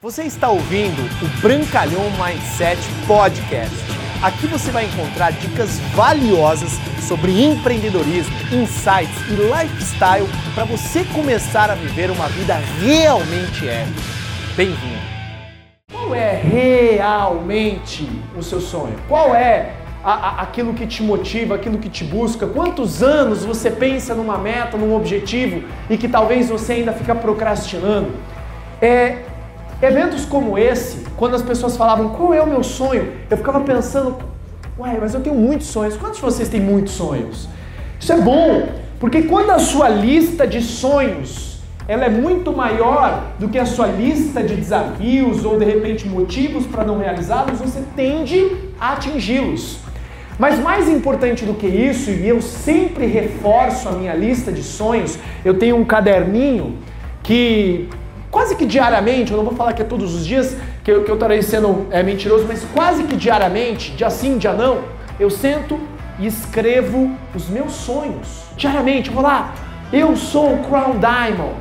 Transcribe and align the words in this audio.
Você 0.00 0.22
está 0.22 0.48
ouvindo 0.48 1.02
o 1.20 1.40
Brancalhão 1.42 2.04
Mindset 2.12 2.80
Podcast. 3.04 3.74
Aqui 4.22 4.46
você 4.46 4.70
vai 4.70 4.84
encontrar 4.84 5.32
dicas 5.32 5.80
valiosas 5.92 6.70
sobre 7.00 7.42
empreendedorismo, 7.42 8.32
insights 8.52 9.20
e 9.28 9.32
lifestyle 9.32 10.28
para 10.54 10.64
você 10.66 11.02
começar 11.06 11.68
a 11.68 11.74
viver 11.74 12.12
uma 12.12 12.28
vida 12.28 12.54
realmente 12.80 13.68
épica. 13.68 14.00
Bem-vindo! 14.56 15.02
Qual 15.92 16.14
é 16.14 16.30
realmente 16.44 18.08
o 18.36 18.42
seu 18.42 18.60
sonho? 18.60 18.94
Qual 19.08 19.34
é 19.34 19.72
a, 20.04 20.12
a, 20.12 20.42
aquilo 20.42 20.74
que 20.74 20.86
te 20.86 21.02
motiva, 21.02 21.56
aquilo 21.56 21.76
que 21.76 21.88
te 21.88 22.04
busca? 22.04 22.46
Quantos 22.46 23.02
anos 23.02 23.44
você 23.44 23.68
pensa 23.68 24.14
numa 24.14 24.38
meta, 24.38 24.76
num 24.76 24.94
objetivo 24.94 25.64
e 25.90 25.98
que 25.98 26.06
talvez 26.06 26.48
você 26.48 26.74
ainda 26.74 26.92
fica 26.92 27.16
procrastinando? 27.16 28.12
É, 28.80 29.24
Eventos 29.80 30.24
como 30.24 30.58
esse, 30.58 31.04
quando 31.16 31.36
as 31.36 31.42
pessoas 31.42 31.76
falavam 31.76 32.08
qual 32.10 32.34
é 32.34 32.42
o 32.42 32.46
meu 32.46 32.64
sonho, 32.64 33.12
eu 33.30 33.36
ficava 33.36 33.60
pensando, 33.60 34.16
ué, 34.78 34.98
mas 35.00 35.14
eu 35.14 35.20
tenho 35.20 35.36
muitos 35.36 35.68
sonhos. 35.68 35.96
Quantos 35.96 36.16
de 36.16 36.22
vocês 36.22 36.48
têm 36.48 36.60
muitos 36.60 36.94
sonhos? 36.94 37.48
Isso 38.00 38.12
é 38.12 38.20
bom, 38.20 38.68
porque 38.98 39.22
quando 39.22 39.50
a 39.50 39.58
sua 39.58 39.88
lista 39.88 40.46
de 40.46 40.60
sonhos 40.60 41.48
ela 41.88 42.04
é 42.04 42.08
muito 42.10 42.52
maior 42.52 43.32
do 43.38 43.48
que 43.48 43.58
a 43.58 43.64
sua 43.64 43.86
lista 43.86 44.42
de 44.42 44.54
desafios 44.54 45.44
ou 45.44 45.58
de 45.58 45.64
repente 45.64 46.06
motivos 46.06 46.66
para 46.66 46.84
não 46.84 46.98
realizá-los, 46.98 47.58
você 47.58 47.82
tende 47.96 48.46
a 48.78 48.92
atingi-los. 48.92 49.78
Mas 50.38 50.60
mais 50.60 50.86
importante 50.88 51.46
do 51.46 51.54
que 51.54 51.66
isso, 51.66 52.10
e 52.10 52.28
eu 52.28 52.42
sempre 52.42 53.06
reforço 53.06 53.88
a 53.88 53.92
minha 53.92 54.14
lista 54.14 54.52
de 54.52 54.62
sonhos, 54.62 55.18
eu 55.44 55.58
tenho 55.58 55.76
um 55.76 55.84
caderninho 55.84 56.76
que 57.22 57.88
quase 58.30 58.56
que 58.56 58.66
diariamente, 58.66 59.32
eu 59.32 59.36
não 59.36 59.44
vou 59.44 59.54
falar 59.54 59.72
que 59.72 59.82
é 59.82 59.84
todos 59.84 60.14
os 60.14 60.26
dias, 60.26 60.56
que 60.84 60.90
eu, 60.90 61.02
estarei 61.14 61.42
sendo 61.42 61.86
é, 61.90 62.02
mentiroso, 62.02 62.44
mas 62.46 62.64
quase 62.74 63.04
que 63.04 63.16
diariamente, 63.16 63.92
dia 63.92 64.10
sim, 64.10 64.38
dia 64.38 64.52
não, 64.52 64.80
eu 65.18 65.30
sento 65.30 65.78
e 66.18 66.26
escrevo 66.26 67.10
os 67.34 67.48
meus 67.48 67.72
sonhos. 67.72 68.44
Diariamente, 68.56 69.08
eu 69.08 69.14
vou 69.14 69.22
lá, 69.22 69.54
eu 69.92 70.16
sou 70.16 70.54
o 70.54 70.58
Crown 70.64 70.98
Diamond, 70.98 71.54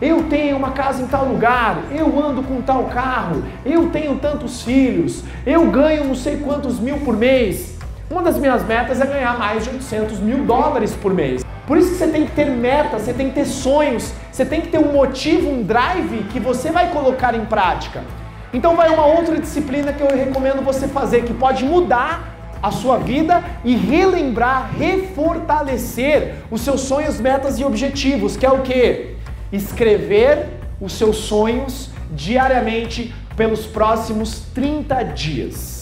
eu 0.00 0.24
tenho 0.24 0.56
uma 0.56 0.72
casa 0.72 1.02
em 1.02 1.06
tal 1.06 1.26
lugar, 1.26 1.78
eu 1.92 2.20
ando 2.20 2.42
com 2.42 2.60
tal 2.60 2.84
carro, 2.86 3.44
eu 3.64 3.88
tenho 3.90 4.16
tantos 4.16 4.62
filhos, 4.62 5.22
eu 5.46 5.64
ganho 5.66 6.04
não 6.04 6.14
sei 6.14 6.38
quantos 6.38 6.80
mil 6.80 6.98
por 6.98 7.16
mês. 7.16 7.78
Uma 8.12 8.20
das 8.20 8.36
minhas 8.36 8.62
metas 8.66 9.00
é 9.00 9.06
ganhar 9.06 9.38
mais 9.38 9.64
de 9.64 9.70
800 9.70 10.18
mil 10.18 10.44
dólares 10.44 10.94
por 10.94 11.14
mês. 11.14 11.42
Por 11.66 11.78
isso 11.78 11.92
que 11.92 11.96
você 11.96 12.08
tem 12.08 12.26
que 12.26 12.32
ter 12.32 12.44
metas, 12.44 13.00
você 13.00 13.14
tem 13.14 13.30
que 13.30 13.36
ter 13.36 13.46
sonhos, 13.46 14.12
você 14.30 14.44
tem 14.44 14.60
que 14.60 14.68
ter 14.68 14.76
um 14.76 14.92
motivo, 14.92 15.48
um 15.48 15.62
drive 15.62 16.24
que 16.24 16.38
você 16.38 16.70
vai 16.70 16.90
colocar 16.90 17.34
em 17.34 17.46
prática. 17.46 18.04
Então 18.52 18.76
vai 18.76 18.90
uma 18.90 19.06
outra 19.06 19.40
disciplina 19.40 19.94
que 19.94 20.02
eu 20.02 20.14
recomendo 20.14 20.62
você 20.62 20.86
fazer, 20.86 21.24
que 21.24 21.32
pode 21.32 21.64
mudar 21.64 22.36
a 22.62 22.70
sua 22.70 22.98
vida 22.98 23.42
e 23.64 23.74
relembrar, 23.74 24.70
refortalecer 24.76 26.34
os 26.50 26.60
seus 26.60 26.82
sonhos, 26.82 27.18
metas 27.18 27.58
e 27.58 27.64
objetivos, 27.64 28.36
que 28.36 28.44
é 28.44 28.52
o 28.52 28.60
que? 28.60 29.16
Escrever 29.50 30.50
os 30.78 30.92
seus 30.92 31.16
sonhos 31.16 31.88
diariamente 32.10 33.14
pelos 33.34 33.64
próximos 33.64 34.42
30 34.52 35.02
dias. 35.02 35.81